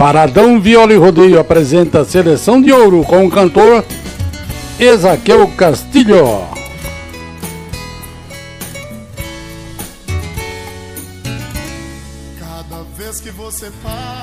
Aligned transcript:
Paradão 0.00 0.58
Viola 0.58 0.94
e 0.94 0.96
Rodeio 0.96 1.38
apresenta 1.38 2.00
a 2.00 2.04
Seleção 2.06 2.58
de 2.62 2.72
Ouro 2.72 3.04
com 3.04 3.26
o 3.26 3.30
cantor 3.30 3.84
Ezaquiel 4.78 5.46
Castilho. 5.48 6.40
Cada 12.38 12.82
vez 12.96 13.20
que 13.20 13.30
você 13.30 13.70
parte, 13.82 14.19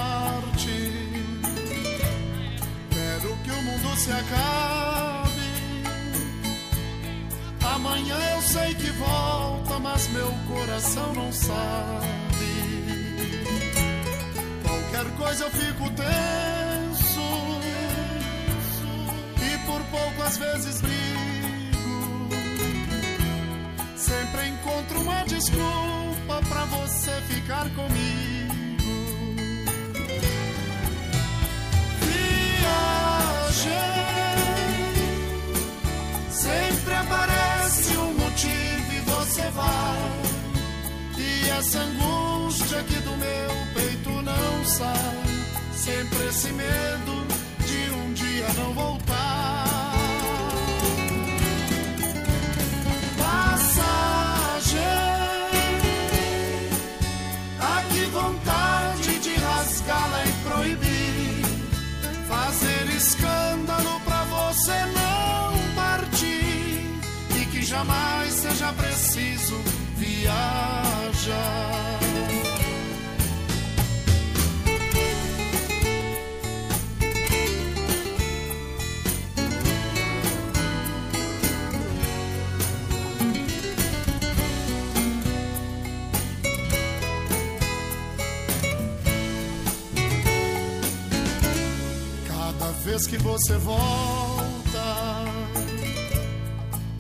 vez 92.98 93.06
que 93.06 93.18
você 93.18 93.56
volta, 93.58 94.86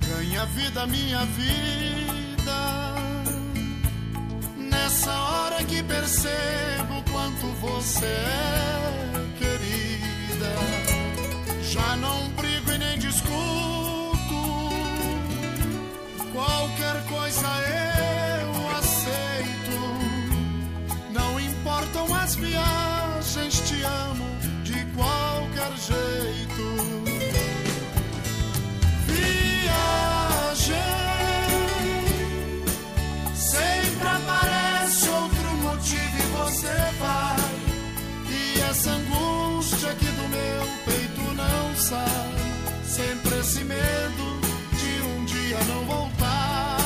ganha 0.07 0.45
vida 0.45 0.85
minha 0.85 1.25
vida. 1.25 2.95
Nessa 4.57 5.11
hora 5.11 5.63
que 5.63 5.81
percebo 5.81 7.03
quanto 7.11 7.47
você 7.61 8.05
é 8.05 9.25
querida, 9.39 10.53
já 11.63 11.95
não 11.95 12.16
sai. 41.89 42.35
Sempre 42.83 43.39
esse 43.39 43.63
medo 43.63 44.25
de 44.79 45.01
um 45.09 45.25
dia 45.25 45.59
não 45.69 45.85
voltar. 45.85 46.77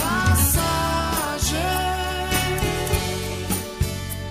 Passagem. 0.00 1.58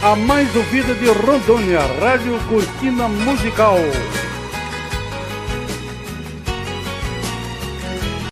a 0.01 0.15
mais 0.15 0.55
ouvida 0.55 0.95
de 0.95 1.05
Rondônia, 1.11 1.81
Rádio 2.01 2.39
Cortina 2.49 3.07
Musical. 3.07 3.77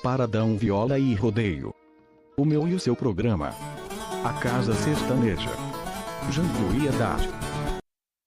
Paradão 0.01 0.57
Viola 0.57 0.97
e 0.97 1.13
Rodeio. 1.13 1.75
O 2.37 2.43
meu 2.43 2.67
e 2.67 2.73
o 2.73 2.79
seu 2.79 2.95
programa. 2.95 3.53
A 4.23 4.33
Casa 4.33 4.73
Sertaneja. 4.73 5.51
Jambuí 6.31 6.87
Haddad. 6.87 7.29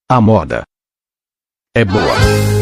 A 0.09 0.21
moda. 0.21 0.63
É 1.79 1.85
boa. 1.85 2.58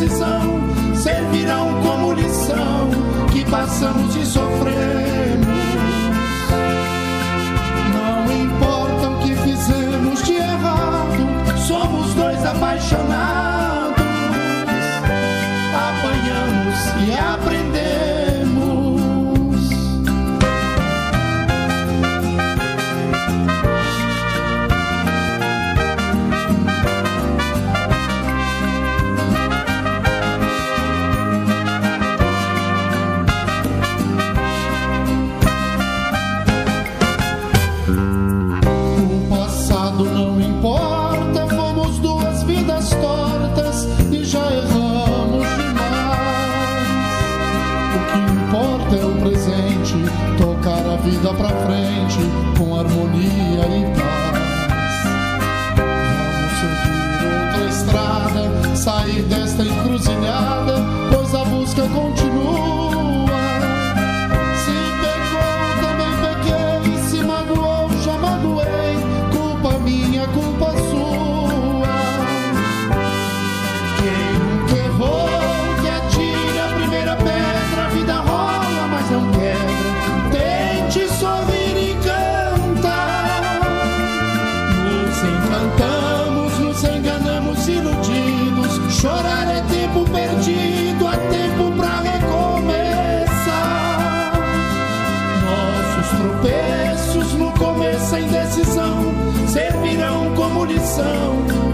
decisão 0.00 0.40
servirão 0.94 1.68
como 1.82 2.12
lição 2.14 2.90
que 3.32 3.44
passamos 3.50 4.14
de 4.14 4.24
sofrer. 4.24 4.99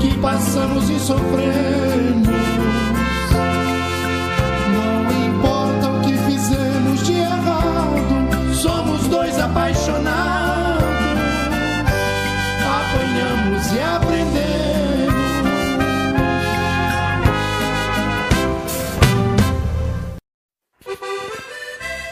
que 0.00 0.18
passamos 0.18 0.88
e 0.90 0.98
sofremos. 1.00 2.26
Não 4.74 5.26
importa 5.26 5.88
o 5.88 6.00
que 6.02 6.16
fizemos 6.30 7.02
de 7.04 7.14
errado, 7.14 8.54
somos 8.54 9.06
dois 9.08 9.38
apaixonados. 9.38 10.84
Apanhamos 12.64 13.72
e 13.72 13.80
aprendemos. 13.80 14.36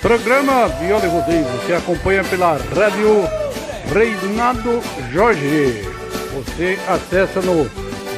Programa 0.00 0.69
Viola 0.69 1.06
e 1.06 1.08
Rodeio, 1.08 1.44
você 1.44 1.72
acompanha 1.72 2.22
pela 2.25 2.58
rádio 2.58 3.25
Reinado 3.93 4.81
Jorge. 5.12 5.94
Você 6.34 6.76
acessa 6.88 7.40
no 7.40 7.70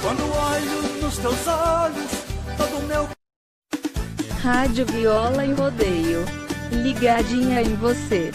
Quando 0.00 0.24
olho 0.24 0.82
nos 1.00 1.16
teus 1.18 1.46
olhos, 1.46 2.10
todo 2.56 2.82
meu. 2.88 3.08
Rádio 4.42 4.84
Viola 4.86 5.44
e 5.44 5.52
Rodeio. 5.52 6.24
Ligadinha 6.72 7.62
em 7.62 7.76
você. 7.76 8.32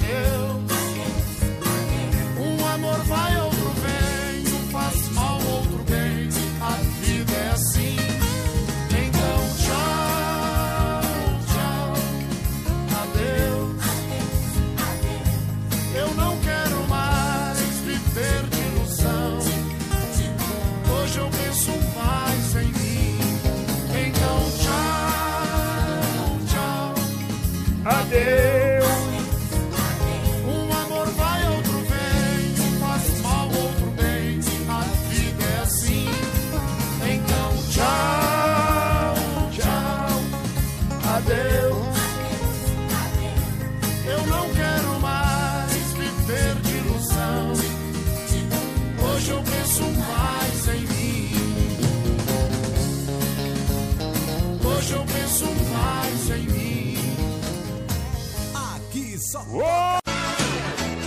still 0.06 0.55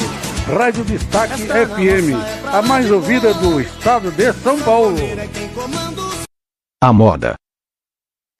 Rádio 0.46 0.84
Destaque 0.84 1.46
FM, 1.46 2.12
a 2.52 2.60
mais 2.60 2.90
ouvida 2.90 3.32
do 3.32 3.60
estado 3.60 4.10
de 4.10 4.32
São 4.34 4.60
Paulo. 4.60 4.96
A 6.82 6.92
moda 6.92 7.34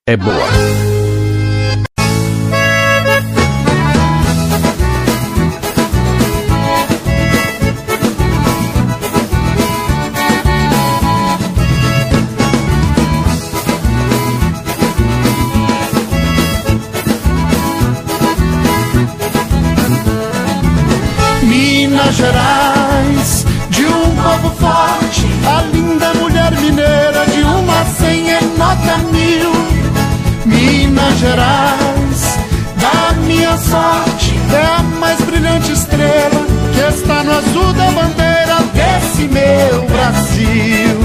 é 0.07 0.17
boa. 0.17 0.94
Gerais, 31.25 32.39
da 32.77 33.15
minha 33.23 33.57
sorte, 33.57 34.39
é 34.53 34.63
a 34.63 34.83
mais 35.01 35.19
brilhante 35.23 35.73
estrela 35.73 36.45
que 36.75 36.81
está 36.81 37.23
no 37.23 37.33
azul 37.33 37.73
da 37.73 37.91
bandeira 37.93 38.59
desse 38.75 39.23
meu 39.23 39.87
Brasil. 39.87 41.01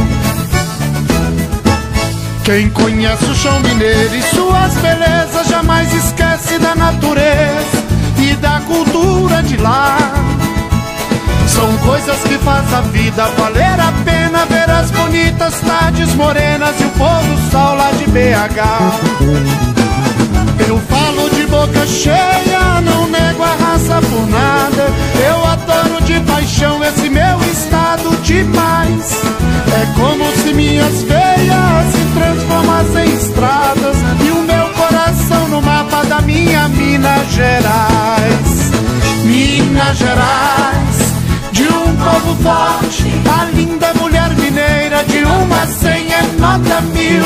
Quem 2.43 2.69
conhece 2.71 3.23
o 3.23 3.33
chão 3.33 3.61
mineiro 3.61 4.13
e 4.13 4.21
suas 4.23 4.73
belezas 4.81 5.47
jamais 5.47 5.93
esquece 5.93 6.59
da 6.59 6.75
natureza 6.75 7.77
e 8.17 8.35
da 8.35 8.59
cultura 8.67 9.41
de 9.41 9.55
lá. 9.55 9.97
São 11.47 11.77
coisas 11.77 12.19
que 12.23 12.38
faz 12.39 12.73
a 12.73 12.81
vida 12.81 13.25
valer 13.38 13.79
a 13.79 13.93
pena 14.03 14.45
ver 14.47 14.69
as 14.69 14.91
bonitas 14.91 15.61
tardes 15.61 16.13
morenas 16.15 16.75
e 16.81 16.83
o 16.83 16.89
pôr 16.89 17.23
do 17.23 17.51
sol 17.51 17.75
lá 17.75 17.91
de 17.91 18.05
BH. 18.07 19.78
Eu 20.69 20.77
falo 20.81 21.27
de 21.31 21.47
boca 21.47 21.88
cheia, 21.88 22.79
não 22.81 23.07
nego 23.07 23.41
a 23.41 23.55
raça 23.55 23.99
por 24.07 24.27
nada. 24.29 24.93
Eu 25.27 25.43
adoro 25.43 26.03
de 26.03 26.19
paixão 26.19 26.83
esse 26.83 27.09
meu 27.09 27.39
estado 27.51 28.15
demais. 28.21 29.19
É 29.81 29.99
como 29.99 30.31
se 30.31 30.53
minhas 30.53 31.01
veias 31.01 31.85
se 31.91 32.05
transformassem 32.13 33.09
em 33.09 33.15
estradas 33.15 33.97
e 34.23 34.29
o 34.29 34.43
meu 34.43 34.69
coração 34.75 35.47
no 35.47 35.59
mapa 35.59 36.03
da 36.03 36.21
minha 36.21 36.67
Minas 36.67 37.31
Gerais. 37.31 38.71
Minas 39.23 39.97
Gerais, 39.97 40.97
de 41.51 41.63
um 41.63 41.95
povo 41.95 42.35
forte, 42.43 43.11
a 43.39 43.45
linda 43.55 43.91
mulher 43.95 44.29
mineira 44.35 45.03
de 45.03 45.23
uma 45.23 45.65
cem 45.65 46.13
é 46.13 46.21
nota 46.39 46.79
mil. 46.81 47.25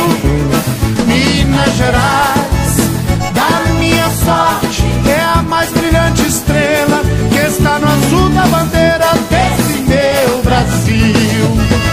Minas 1.06 1.76
Gerais, 1.76 2.53
sorte, 4.26 4.84
é 5.10 5.40
a 5.40 5.44
mais 5.44 5.72
brilhante 5.72 6.26
estrela 6.26 7.02
que 7.32 7.40
está 7.40 7.80
no 7.80 7.88
azul 7.88 8.30
da 8.30 8.46
bandeira 8.48 9.12
desse 9.30 9.80
meu 9.82 10.42
Brasil. 10.44 11.84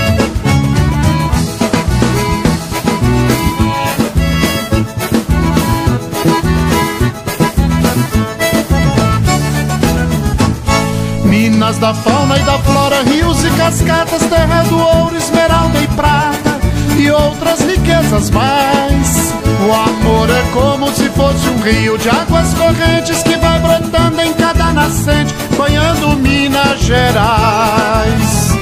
Minas 11.25 11.79
da 11.79 11.95
fauna 11.95 12.37
e 12.37 12.43
da 12.43 12.59
flora, 12.59 13.03
rios 13.03 13.45
e 13.45 13.51
cascatas, 13.51 14.23
terra 14.23 14.63
do 14.65 14.79
ouro, 14.79 15.17
esmeralda 15.17 15.81
e 15.81 15.87
prata 15.89 16.61
e 16.99 17.11
outras 17.11 17.61
riquezas 17.61 18.31
mais. 18.31 19.40
O 19.63 19.73
amor 19.73 20.31
é 20.31 20.43
como 20.53 20.91
se 20.91 21.09
fosse 21.11 21.47
um 21.51 21.61
rio 21.61 21.99
de 21.99 22.09
águas 22.09 22.55
correntes 22.55 23.23
que 23.23 23.37
vai 23.37 23.59
brotando 23.59 24.21
em 24.23 24.33
cada 24.33 24.73
nascente, 24.73 25.35
banhando 25.57 26.17
Minas 26.17 26.81
Gerais. 26.81 28.55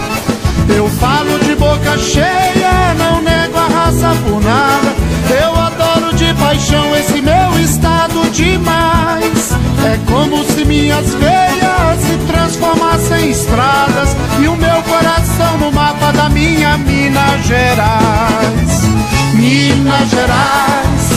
Eu 0.68 0.88
falo 0.88 1.38
de 1.38 1.54
boca 1.54 1.96
cheia, 1.98 2.94
não 2.98 3.22
nego 3.22 3.56
a 3.56 3.68
raça 3.68 4.12
por 4.24 4.42
nada. 4.42 4.94
Eu 5.40 5.54
adoro 5.56 6.16
de 6.16 6.34
paixão 6.34 6.96
esse 6.96 7.22
meu 7.22 7.60
estado 7.60 8.28
demais. 8.30 9.52
É 9.84 9.98
como 10.10 10.44
se 10.44 10.64
minhas 10.64 11.14
veias 11.14 12.00
se 12.00 12.16
transformassem 12.26 13.26
em 13.26 13.30
estradas 13.30 14.16
e 14.42 14.48
o 14.48 14.56
meu 14.56 14.82
coração 14.82 15.58
no 15.58 15.70
mapa 15.70 16.12
da 16.12 16.28
minha 16.28 16.76
Minas 16.76 17.46
Gerais. 17.46 19.17
Minas 19.48 20.10
Gerais, 20.10 21.08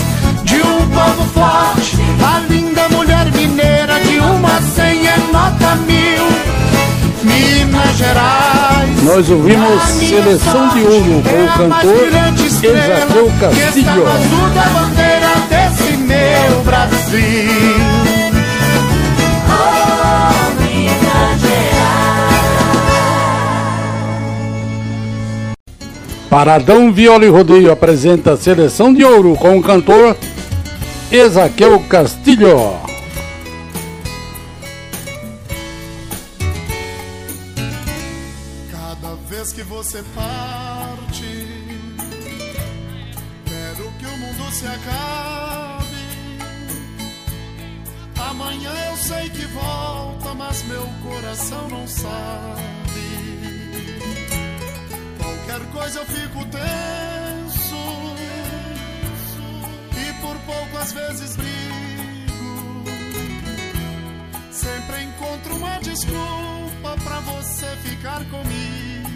de 0.46 0.62
um 0.62 0.89
povo 0.89 1.26
forte, 1.34 1.98
a 2.24 2.39
linda 2.50 2.88
mulher 2.88 3.26
mineira 3.34 4.00
de 4.00 4.20
uma 4.20 4.62
senha 4.74 5.17
nota 5.34 5.76
mil. 5.86 6.28
Minas 7.24 7.98
Gerais. 7.98 9.04
Nós 9.04 9.30
ouvimos 9.30 9.84
Seleção 9.84 10.70
de 10.70 10.80
Ouro 10.80 11.22
com 11.24 11.44
o 11.44 11.48
cantor 11.58 12.08
Ezaqueu 12.63 13.32
Castilho. 13.38 14.08
a 14.08 14.70
bandeira 14.70 15.34
desse 15.50 15.98
meu 15.98 16.63
Brasil. 16.63 17.90
Paradão 26.32 26.94
Viola 26.94 27.26
e 27.26 27.28
Rodeio 27.28 27.74
apresenta 27.74 28.38
Seleção 28.38 28.94
de 28.94 29.04
Ouro 29.04 29.36
com 29.36 29.58
o 29.58 29.62
cantor 29.62 30.15
Ezaqueu 31.12 31.78
Castilho. 31.82 32.90
Às 60.82 60.91
vezes 60.94 61.36
brigo. 61.36 61.52
Sempre 64.52 65.04
encontro 65.04 65.56
uma 65.56 65.80
desculpa 65.80 66.98
pra 67.04 67.20
você 67.20 67.67
ficar 67.84 68.26
comigo. 68.26 69.10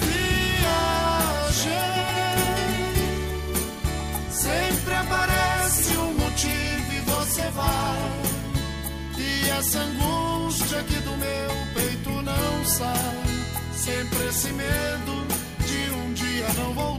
Viagem, 0.00 1.70
sempre 4.30 4.94
aparece 4.94 5.96
um 5.96 6.14
motivo 6.14 6.92
e 6.92 7.00
você 7.00 7.42
vai. 7.50 8.22
E 9.18 9.50
essa 9.50 9.78
angústia 9.78 10.80
aqui 10.80 10.96
do 10.96 11.16
meu 11.16 11.50
peito 11.74 12.10
não 12.10 12.64
sai. 12.64 13.24
Sempre 13.72 14.26
esse 14.28 14.52
medo 14.52 15.26
de 15.64 15.90
um 15.92 16.12
dia 16.12 16.48
não 16.58 16.74
voltar. 16.74 16.95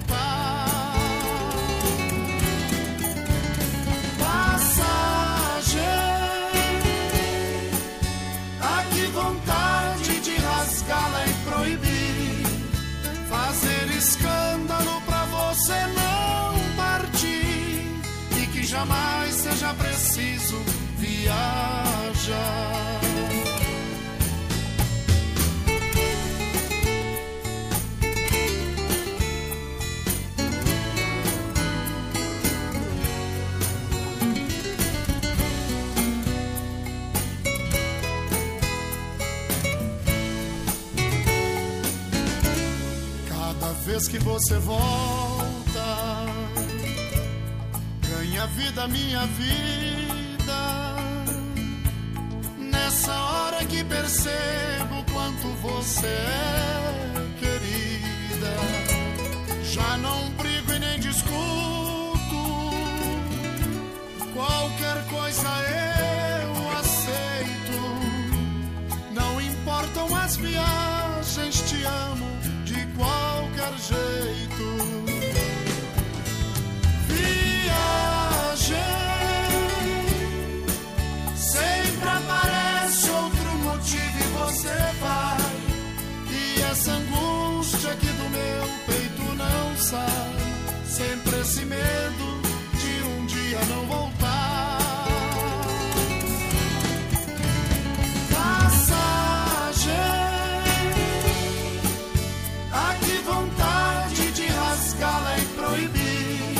Preciso 20.17 20.57
viajar. 20.97 21.37
Cada 43.29 43.73
vez 43.85 44.07
que 44.07 44.17
você 44.17 44.57
volta, 44.57 46.25
ganha 48.01 48.47
vida 48.47 48.87
minha 48.87 49.25
vida. 49.27 49.86
Que 53.69 53.83
percebo 53.83 55.03
quanto 55.11 55.47
você 55.61 56.07
é 56.07 57.39
querida, 57.39 58.53
já 59.63 59.97
não 59.97 60.29
brigo 60.31 60.73
e 60.73 60.79
nem 60.79 60.99
discuto. 60.99 61.37
Qualquer 64.33 65.03
coisa 65.09 65.47
eu 65.47 66.79
aceito. 66.79 67.81
Não 69.13 69.41
importam 69.41 70.15
as 70.15 70.37
viagens, 70.37 70.76
medo 91.67 92.41
de 92.79 93.03
um 93.03 93.25
dia 93.25 93.59
não 93.69 93.85
voltar. 93.85 94.79
Passagem, 98.33 99.91
ah, 102.71 102.95
que 103.01 103.17
vontade 103.23 104.31
de 104.31 104.47
rasgá-la 104.47 105.37
e 105.37 105.45
proibir. 105.59 106.57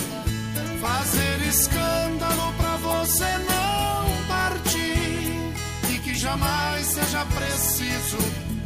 Fazer 0.81 1.47
escândalo 1.47 2.53
pra 2.57 2.75
você 2.77 3.37
não 3.49 4.27
partir. 4.27 5.53
E 5.93 5.99
que 5.99 6.15
jamais 6.15 6.85
seja 6.85 7.25
preciso 7.25 8.17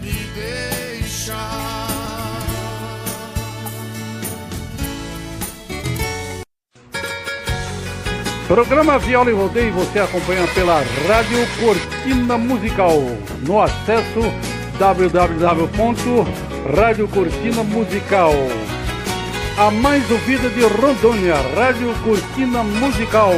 me 0.01 0.13
deixar. 0.36 1.90
Programa 8.52 9.00
Viola 9.00 9.32
e 9.32 9.34
Rodeio 9.34 9.72
você 9.72 10.00
acompanha 10.00 10.46
pela 10.54 10.82
Rádio 11.08 11.40
Cortina 11.58 12.38
Musical 12.38 13.00
no 13.48 13.62
acesso 13.62 14.20
www.radiocortinamusical 14.78 17.64
Musical. 17.64 18.34
A 19.58 19.72
mais 19.72 20.12
ouvida 20.12 20.50
de 20.50 20.66
Rondônia, 20.66 21.36
Rádio 21.56 21.94
Cortina 22.04 22.62
Musical. 22.62 23.32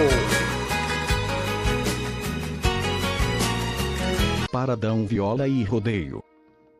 Paradão 4.51 5.05
Viola 5.05 5.47
e 5.47 5.63
Rodeio. 5.63 6.23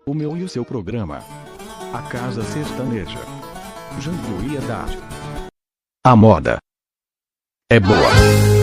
O 0.07 0.15
meu 0.15 0.35
e 0.35 0.41
o 0.41 0.49
seu 0.49 0.65
programa. 0.65 1.19
A 1.93 2.01
Casa 2.01 2.41
Sertaneja. 2.41 3.19
Janduía 3.99 4.59
Dar. 4.61 4.89
A 6.03 6.15
moda. 6.15 6.57
É 7.69 7.79
boa. 7.79 8.62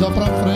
dá 0.00 0.10
pra 0.10 0.26
frente. 0.26 0.55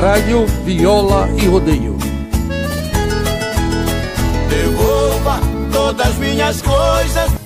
Rádio 0.00 0.46
Viola 0.64 1.28
e 1.36 1.46
Rodeio. 1.46 1.98
Devolva 4.48 5.38
todas 5.70 6.16
minhas 6.16 6.62
coisas 6.62 7.41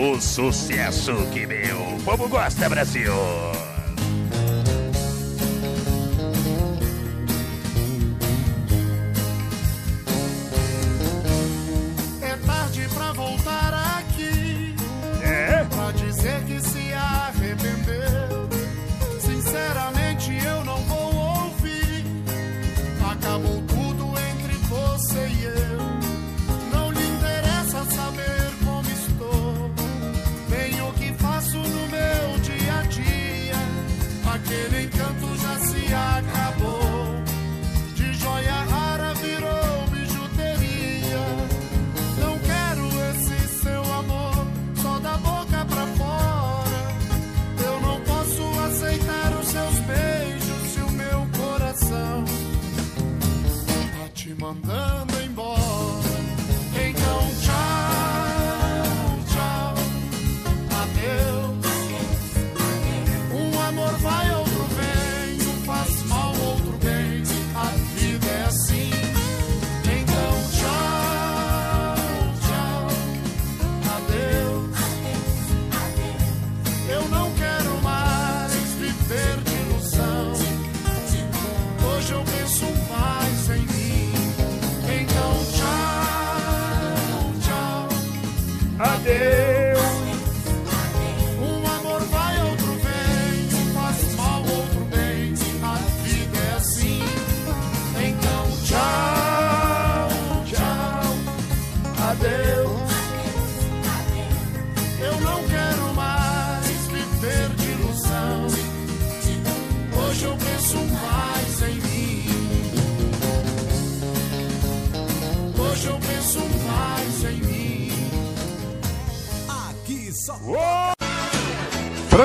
O 0.00 0.20
sucesso 0.20 1.12
que 1.32 1.44
meu 1.44 1.98
povo 2.04 2.28
gosta, 2.28 2.68
Brasil! 2.68 3.12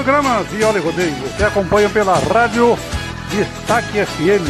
programa 0.04 0.44
Viola 0.44 0.78
e 0.78 0.82
Rodeio. 0.82 1.16
Você 1.16 1.46
acompanha 1.46 1.90
pela 1.90 2.16
Rádio 2.16 2.78
Destaque 3.30 4.06
FM. 4.06 4.46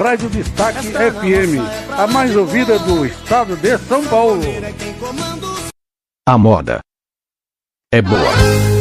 Rádio 0.00 0.30
Destaque 0.30 0.92
FM, 0.92 1.58
a 1.98 2.06
mais 2.06 2.36
ouvida 2.36 2.78
do 2.78 3.04
estado 3.04 3.56
de 3.56 3.76
São 3.78 4.04
Paulo. 4.04 4.44
A 6.28 6.38
moda 6.38 6.78
é 7.92 8.00
boa 8.00 8.77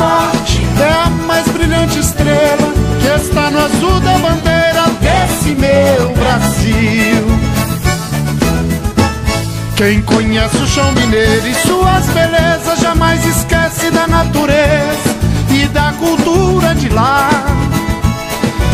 sorte 0.00 0.66
é 0.80 0.92
a 1.04 1.10
mais 1.26 1.46
brilhante 1.48 1.98
estrela 1.98 2.68
que 3.00 3.22
está 3.22 3.50
no 3.50 3.58
azul 3.58 4.00
da 4.00 4.16
bandeira 4.16 4.84
desse 5.04 5.50
meu 5.54 6.14
Brasil. 6.14 7.22
Quem 9.76 10.00
conhece 10.02 10.56
o 10.56 10.66
chão 10.66 10.90
mineiro 10.92 11.46
e 11.46 11.54
suas 11.54 12.06
belezas 12.06 12.80
jamais 12.80 13.24
esquece 13.26 13.90
da 13.90 14.06
natureza 14.06 15.10
e 15.50 15.66
da 15.68 15.92
cultura 15.98 16.74
de 16.74 16.88
lá. 16.88 17.28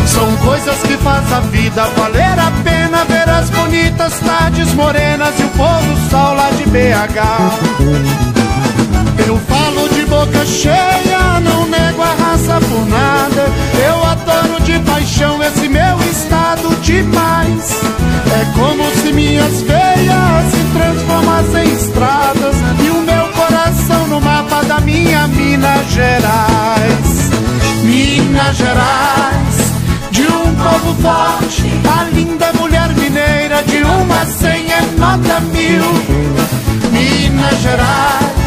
São 0.05 0.33
coisas 0.37 0.77
que 0.83 0.95
faz 0.97 1.31
a 1.33 1.41
vida 1.41 1.83
valer 1.97 2.39
a 2.39 2.51
pena 2.63 3.03
ver 3.03 3.29
as 3.29 3.49
bonitas 3.49 4.17
tardes 4.19 4.73
morenas 4.73 5.37
e 5.39 5.43
o 5.43 5.49
pôr 5.49 5.81
do 5.81 6.09
sol 6.09 6.35
lá 6.35 6.49
de 6.51 6.63
BH. 6.69 7.17
Eu 9.27 9.37
falo 9.39 9.89
de 9.89 9.96
boca 10.17 10.45
cheia, 10.47 11.39
não 11.41 11.67
nego 11.67 12.01
a 12.01 12.15
raça 12.15 12.59
por 12.59 12.85
nada. 12.87 13.43
Eu 13.87 14.03
adoro 14.03 14.63
de 14.63 14.79
paixão 14.79 15.43
esse 15.43 15.69
meu 15.69 15.97
estado 16.09 16.75
demais. 16.81 17.79
É 18.39 18.43
como 18.57 18.83
se 18.95 19.13
minhas 19.13 19.61
veias 19.61 20.43
se 20.51 20.63
transformassem 20.75 21.69
em 21.69 21.73
estradas 21.73 22.55
e 22.83 22.89
o 22.89 23.01
meu 23.01 23.27
coração 23.33 24.07
no 24.07 24.19
mapa 24.19 24.63
da 24.63 24.79
minha 24.79 25.27
Minas 25.27 25.85
Gerais. 25.91 27.29
Minas 27.83 28.57
Gerais, 28.57 29.55
de 30.09 30.23
um 30.23 30.55
povo 30.55 30.95
forte, 31.01 31.63
a 31.95 32.03
linda 32.11 32.51
mulher 32.53 32.89
mineira 32.95 33.61
de 33.63 33.83
uma 33.83 34.25
cem 34.25 34.65
é 34.71 34.81
nota 34.97 35.39
mil. 35.41 35.85
Minas 36.91 37.61
Gerais, 37.61 38.46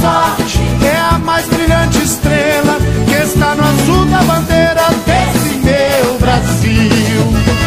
sorte, 0.00 0.60
é 0.84 1.14
a 1.14 1.18
mais 1.18 1.46
brilhante 1.46 1.98
estrela 2.02 2.78
que 3.06 3.14
está 3.14 3.54
no 3.54 3.62
azul 3.62 4.04
da 4.06 4.22
bandeira 4.22 4.86
desse 5.06 5.56
meu 5.58 6.18
Brasil. 6.18 7.58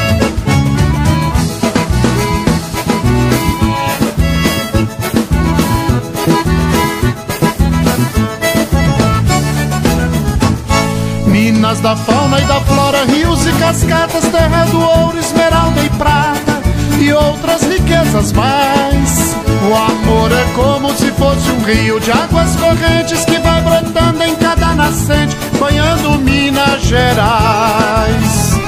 Minas 11.27 11.79
da 11.79 11.95
fauna 11.95 12.39
e 12.39 12.45
da 12.45 12.59
flora, 12.61 13.05
rios 13.05 13.45
e 13.45 13.51
cascatas, 13.53 14.23
terra 14.25 14.65
do 14.65 14.79
ouro, 14.79 15.17
esmeralda 15.17 15.81
e 15.81 15.89
prata 15.91 16.61
e 16.99 17.11
outras 17.13 17.63
riquezas 17.63 18.31
mais. 18.33 19.10
O 19.63 19.75
amor 19.75 20.31
é 20.31 20.43
como 20.55 20.89
se 20.95 21.11
fosse 21.11 21.51
um 21.51 21.63
rio 21.63 21.99
de 21.99 22.11
águas 22.11 22.55
correntes 22.55 23.23
que 23.25 23.37
vai 23.39 23.61
brotando 23.61 24.23
em 24.23 24.35
cada 24.35 24.73
nascente, 24.73 25.35
banhando 25.59 26.17
Minas 26.17 26.81
Gerais. 26.81 28.59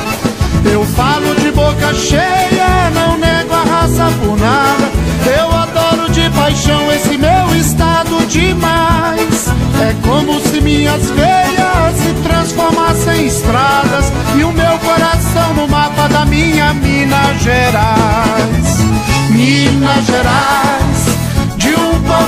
Eu 0.71 0.85
falo 0.85 1.35
de 1.35 1.51
boca 1.51 1.93
cheia, 1.95 2.91
não 2.93 3.17
nego 3.17 3.53
a 3.53 3.63
raça 3.63 4.11
por 4.21 4.37
nada. 4.37 4.91
Eu 5.25 5.51
adoro 5.51 6.11
de 6.11 6.29
paixão 6.29 6.91
esse 6.91 7.17
meu 7.17 7.55
estado 7.55 8.25
demais. 8.27 9.47
É 9.81 9.95
como 10.07 10.39
se 10.41 10.61
minhas 10.61 11.09
veias 11.09 11.95
se 11.97 12.13
transformassem 12.23 13.23
em 13.23 13.27
estradas 13.27 14.11
e 14.37 14.43
o 14.43 14.51
meu 14.51 14.77
coração 14.79 15.53
no 15.55 15.67
mapa 15.67 16.07
da 16.07 16.23
minha 16.25 16.73
Minas 16.73 17.41
Gerais. 17.41 18.83
Minas 19.31 20.05
Gerais, 20.05 20.82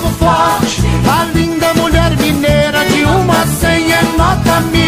povo 0.06 0.10
forte, 0.18 0.84
a 1.10 1.26
linda 1.34 1.74
mulher 1.74 2.16
mineira 2.18 2.86
de 2.86 3.04
uma 3.04 3.48
cem 3.48 3.92
é 3.92 4.02
nota 4.18 4.62
mil. 4.72 4.86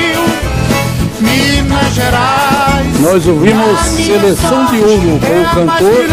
Minas 1.20 1.94
Gerais. 1.94 3.00
Nós 3.02 3.28
ouvimos 3.28 3.80
Seleção 3.80 4.66
de 4.66 4.80
Ouro 4.80 5.20
com 5.20 5.42
o 5.42 5.46
cantor 5.46 6.06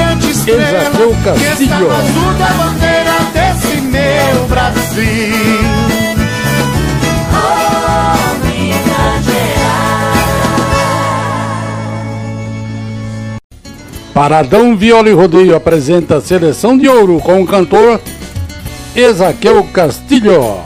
Ezaqueu 0.46 1.16
Castilho. 1.24 1.88
da 2.38 2.46
bandeira 2.46 3.16
desse 3.32 3.80
meu 3.82 4.46
Brasil. 4.48 6.05
Paradão 14.14 14.76
Viola 14.76 15.09
e 15.09 15.12
Rodeio 15.12 15.57
apresenta 15.57 16.20
Seleção 16.20 16.78
de 16.78 16.88
Ouro 16.88 17.18
com 17.18 17.42
o 17.42 17.46
cantor 17.46 18.00
Ezaqueu 18.97 19.64
Castilho. 19.72 20.62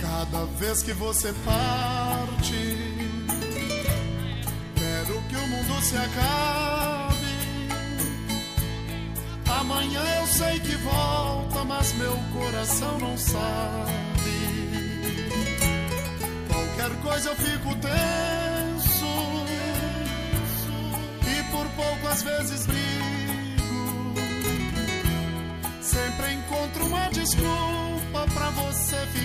Cada 0.00 0.46
vez 0.58 0.82
que 0.82 0.92
você 0.94 1.34
parte, 1.44 1.79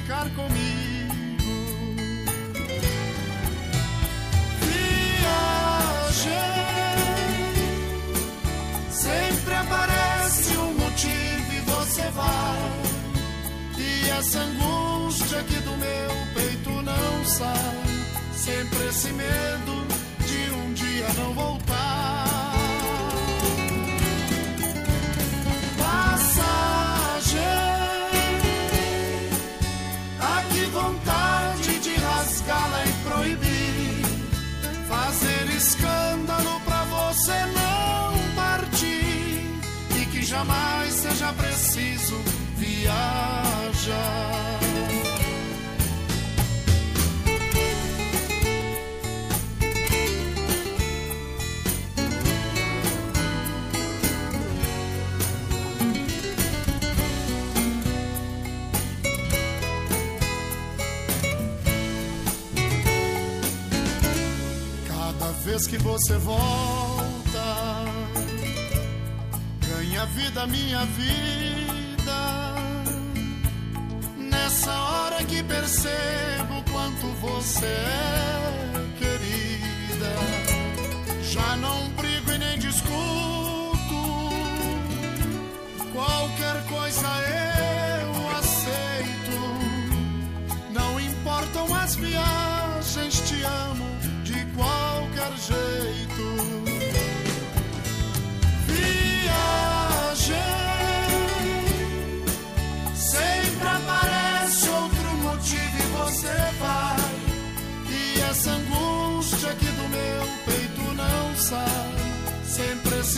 ficar 0.06 0.30
comigo. 0.36 1.16
Viagem, 5.16 6.32
sempre 8.92 9.54
aparece 9.56 10.58
um 10.58 10.74
motivo 10.76 11.54
e 11.54 11.60
você 11.62 12.12
vai. 12.12 12.72
E 13.80 14.10
essa 14.12 14.40
angústia 14.40 15.40
aqui 15.40 15.56
do 15.56 15.72
meu 15.72 16.10
peito 16.36 16.70
não 16.70 17.26
sai. 17.26 17.86
Sempre 18.36 18.88
esse 18.90 19.12
medo 19.12 19.88
de 20.28 20.52
um 20.54 20.74
dia 20.74 21.08
não 21.18 21.34
voltar. 21.34 22.25
Seja 41.26 41.34
preciso 41.34 42.16
viajar. 42.58 43.96
Cada 64.88 65.32
vez 65.44 65.68
que 65.68 65.78
você 65.78 66.18
volta, 66.18 66.85
minha 70.48 70.86
vida. 70.86 72.56
Nessa 74.18 74.72
hora 74.72 75.24
que 75.24 75.44
percebo 75.44 76.64
quanto 76.72 77.08
você 77.22 77.66
é 77.66 78.25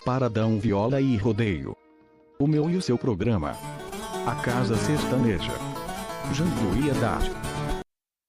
Paradão 0.03 0.59
Viola 0.59 0.99
e 0.99 1.15
Rodeio. 1.15 1.77
O 2.39 2.47
meu 2.47 2.71
e 2.71 2.75
o 2.75 2.81
seu 2.81 2.97
programa. 2.97 3.55
A 4.25 4.33
Casa 4.33 4.75
Sertaneja. 4.77 5.53
Jean-Louis 6.33 6.89
Haddad. 6.89 7.31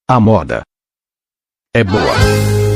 A 0.06 0.20
moda 0.20 0.66
é 1.76 1.84
boa. 1.84 2.75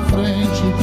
frente. 0.00 0.75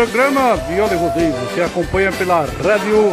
Programa 0.00 0.56
Viola 0.56 0.94
e 0.94 0.96
Rodeio 0.96 1.34
você 1.34 1.60
acompanha 1.60 2.10
pela 2.10 2.46
Rádio 2.46 3.12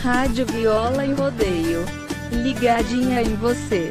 Rádio 0.03 0.45
Viola 0.45 1.07
e 1.07 1.15
Rodeio, 1.15 1.87
ligadinha 2.31 3.23
em 3.23 3.35
você. 3.37 3.91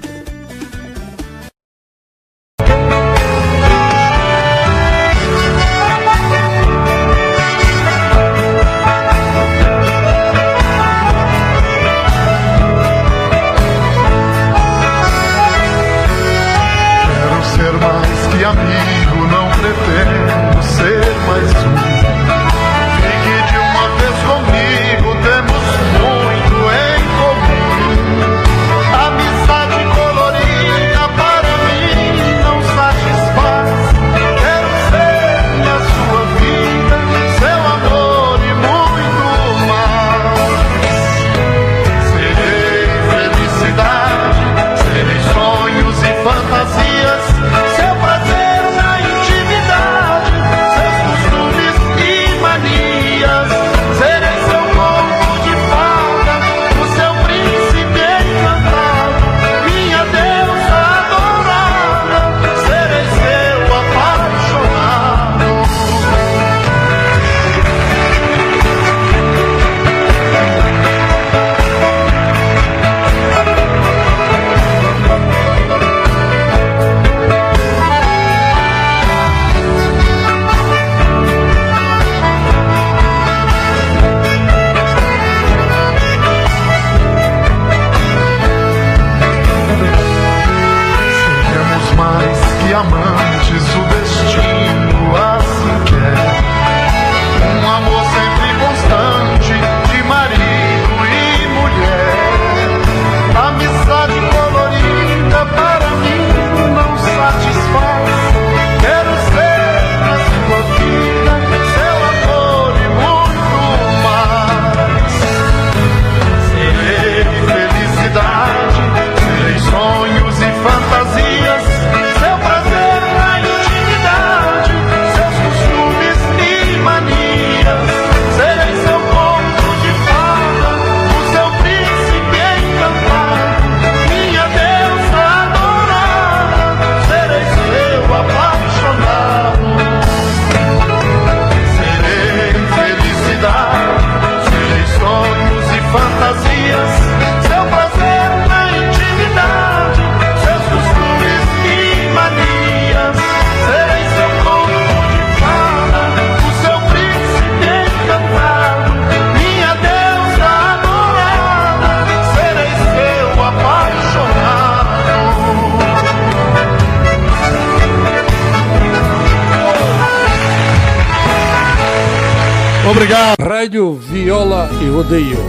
e 174.82 174.90
Rodeio. 174.90 175.40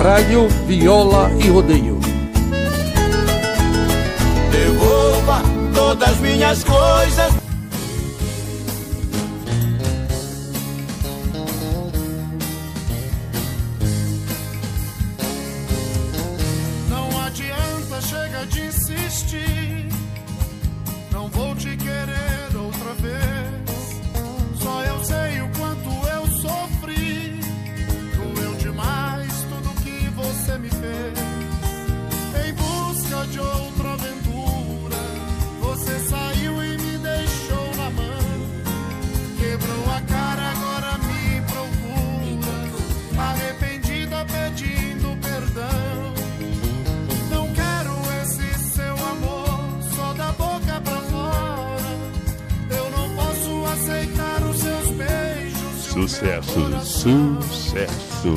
Rádio 0.04 0.48
Viola 0.68 1.32
e 1.40 1.50
Rodeio. 1.50 2.00
Devolva 4.52 5.42
todas 5.74 6.20
minhas 6.20 6.64
coisas 6.64 7.43
sucesso. 56.84 58.34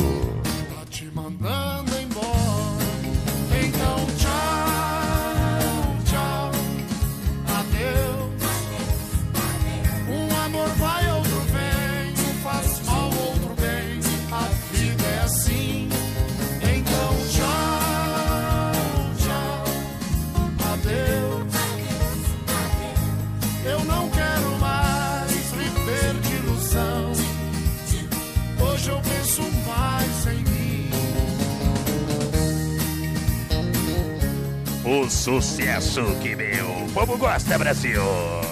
povo 36.96 37.18
gosta, 37.18 37.58
Brasil! 37.58 38.45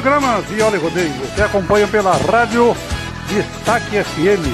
programa 0.00 0.40
Viola 0.40 0.76
e 0.76 0.80
Rodeio. 0.80 1.12
Você 1.12 1.42
acompanha 1.42 1.86
pela 1.86 2.16
Rádio 2.16 2.74
Destaque 3.28 4.02
FM. 4.02 4.46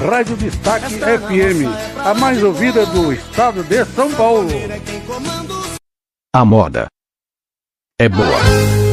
Rádio 0.06 0.36
Destaque 0.36 0.98
FM, 0.98 1.64
a 2.04 2.12
mais 2.12 2.42
ouvida 2.42 2.84
do 2.84 3.10
estado 3.10 3.62
de 3.62 3.86
São 3.86 4.12
Paulo. 4.12 4.50
A 6.34 6.44
moda 6.44 6.88
é 7.98 8.06
boa 8.08 8.83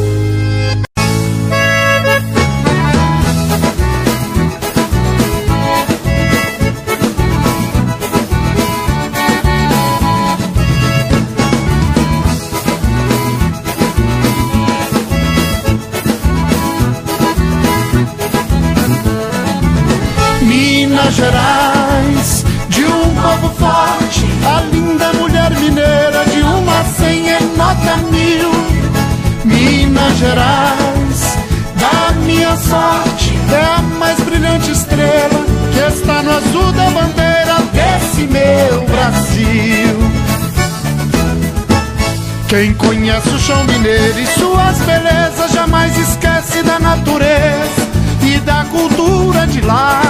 Minas 21.12 21.16
Gerais, 21.16 22.45
de 22.70 22.86
um 22.86 23.16
povo 23.16 23.53
forte, 23.55 24.26
a 24.45 24.62
linda 24.74 25.12
mulher 25.14 25.51
mineira, 25.51 26.24
de 26.32 26.41
uma 26.41 26.84
cem 26.86 27.26
nota 27.57 27.97
mil. 28.12 28.49
Minas 29.43 30.18
Gerais, 30.18 31.38
da 31.76 32.14
minha 32.22 32.55
sorte, 32.55 33.38
é 33.51 33.62
a 33.62 33.82
mais 33.99 34.20
brilhante 34.22 34.72
estrela 34.72 35.45
que 35.74 35.80
está 35.93 36.24
no 36.24 36.32
azul 36.32 36.72
da 36.72 36.89
bandeira 36.91 37.57
desse 37.74 38.28
meu 38.28 38.86
Brasil. 38.86 39.99
Quem 42.47 42.74
conhece 42.76 43.30
o 43.30 43.39
chão 43.39 43.64
mineiro 43.66 44.20
e 44.20 44.28
suas 44.39 44.78
belezas 44.80 45.51
jamais 45.51 45.97
esquece 45.97 46.64
da 46.64 46.80
natureza 46.80 47.89
e 48.24 48.39
da 48.39 48.64
cultura 48.66 49.45
de 49.47 49.59
lá. 49.62 50.01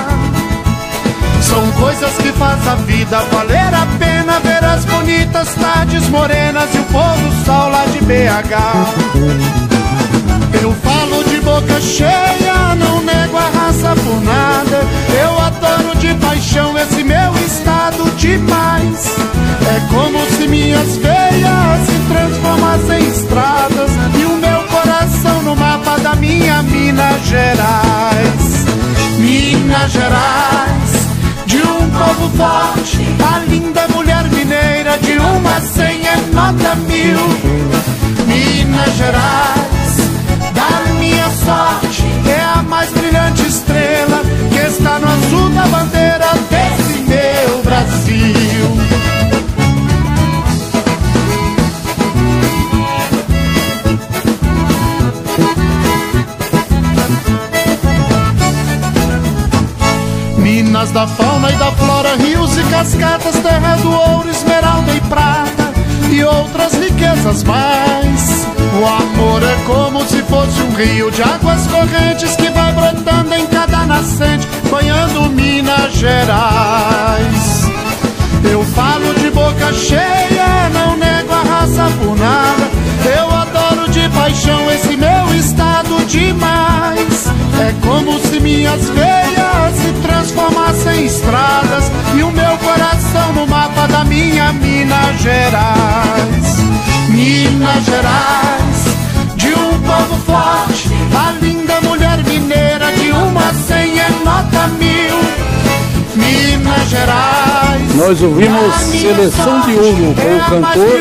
São 1.52 1.70
coisas 1.74 2.14
que 2.18 2.32
faz 2.32 2.66
a 2.66 2.76
vida 2.76 3.20
valer 3.30 3.74
a 3.74 3.86
pena 3.99 4.39
ver 4.39 4.64
as 4.64 4.86
bonitas 4.86 5.54
tardes 5.56 6.08
morenas 6.08 6.74
e 6.74 6.78
o 6.78 6.84
pôr 6.86 7.18
do 7.18 7.45
sol 7.45 7.70
lá 7.70 7.86
de 7.88 7.99
BH. 8.06 9.52
Eu 10.62 10.74
falo 10.76 11.24
de 11.26 11.41
boca 11.41 11.82
cheia, 11.82 12.74
não 12.76 13.02
nego 13.04 13.36
a 13.36 13.49
raça 13.49 13.93
por 13.95 14.22
nada. 14.22 14.88
Eu 15.22 15.39
adoro 15.41 15.97
de 15.97 16.14
paixão 16.16 16.78
esse 16.78 17.04
meu 17.04 17.36
estado 17.45 18.10
demais. 18.16 19.14
É 19.68 19.93
como 19.93 20.26
se 20.38 20.47
minhas 20.47 20.95
veias 20.97 21.86
se 21.86 21.99
transformassem 22.14 23.04
em 23.04 23.10
estradas 23.10 23.91
e 24.18 24.24
o 24.24 24.38
meu 24.38 24.64
coração 24.70 25.41
no 25.43 25.56
mapa 25.58 25.99
da 25.99 26.16
minha 26.16 26.64
Minas 26.64 27.22
Gerais. 27.26 28.66
Minas 29.18 29.91
Gerais, 29.91 30.71
de 30.71 30.71
povo 31.92 32.30
forte, 32.38 33.06
a 33.34 33.39
linda 33.39 33.88
mulher 33.89 34.24
mineira 34.30 34.98
de 35.00 35.18
uma 35.18 35.60
cem 35.62 36.02
é 36.08 36.18
nota 36.34 36.76
mil. 36.76 37.20
Minas 38.28 38.96
Gerais, 38.96 39.96
da 40.54 40.94
minha 40.94 41.30
sorte, 41.46 42.04
é 42.28 42.60
a 42.60 42.64
mais 42.64 42.89
brilhante 42.92 43.46
estrela 43.48 44.22
que 44.52 44.68
está 44.68 45.00
no 45.00 45.08
azul 45.08 45.31
Da 60.94 61.08
fauna 61.08 61.50
e 61.50 61.56
da 61.56 61.72
flora, 61.72 62.16
rios 62.18 62.58
e 62.58 62.64
cascatas, 62.64 63.36
terra 63.36 63.78
do 63.78 63.89
ouro, 63.89 64.30
esmeralda 64.30 64.94
e 64.94 65.00
prata 65.02 65.72
e 66.12 66.22
outras 66.22 66.74
riquezas 66.74 67.44
mais. 67.44 68.46
O 68.78 68.86
amor 68.86 69.42
é 69.42 69.56
como 69.66 70.06
se 70.06 70.22
fosse 70.24 70.62
um 70.62 70.76
rio 70.76 71.10
de 71.10 71.24
águas 71.24 71.66
correntes 71.68 72.36
que 72.36 72.50
vai 72.50 72.74
brotando 72.74 73.34
em 73.34 73.48
cada 73.48 73.86
nascente, 73.86 74.46
banhando 74.70 75.30
Minas 75.30 75.94
Gerais. 75.94 77.72
Eu 78.44 78.62
falo 78.66 79.14
de 79.14 79.30
boca 79.30 79.72
cheia, 79.72 80.70
não 80.74 80.98
nego 80.98 81.32
a 81.32 81.42
raça 81.42 81.89
por 82.02 82.18
nada. 82.18 82.70
Eu 83.18 83.34
adoro 83.34 83.71
de 83.90 84.08
paixão 84.10 84.70
esse 84.72 84.96
meu 84.96 85.36
estado 85.36 86.06
demais. 86.06 87.28
É 87.60 87.74
como 87.86 88.20
se 88.20 88.40
minhas 88.40 88.90
veias 88.90 89.76
se 89.76 89.92
transformassem 90.02 91.02
em 91.02 91.06
estradas 91.06 91.92
e 92.18 92.24
o 92.24 92.32
meu 92.32 92.58
coração 92.58 93.34
no 93.34 93.48
mapa 93.48 93.88
da 93.88 94.04
minha 94.04 94.52
Minas 94.54 95.22
Gerais. 95.22 96.58
Minas 97.10 97.86
Gerais, 97.86 99.36
de 99.36 99.54
um 99.54 99.80
povo 99.82 100.18
forte, 100.26 100.90
a 101.16 101.32
linda 101.44 101.82
mulher 101.82 102.24
mineira 102.24 102.92
de 102.94 103.12
uma 103.12 103.54
cem 103.54 104.00
é 104.00 104.10
nota 104.24 104.68
mil. 104.80 105.61
Minas 106.16 106.89
Gerais. 106.89 107.95
Nós 107.95 108.22
ouvimos 108.22 108.76
Seleção 108.76 109.62
de 109.62 109.74
Ouro 109.76 110.16
com 110.16 110.36
o 110.36 110.62
cantor 110.62 110.99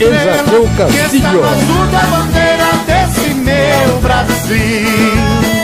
Exateu 0.00 0.68
que 0.76 0.82
está 0.82 0.96
Castilho. 0.96 1.44
azul 1.44 1.86
da 1.92 2.00
bandeira 2.00 2.68
desse 2.86 3.34
meu 3.34 4.00
Brasil. 4.00 5.55